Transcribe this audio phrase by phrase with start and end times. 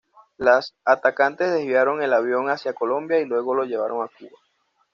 [0.39, 4.35] Los atacantes desviaron el avión hacia Colombia y luego lo llevaron a Cuba.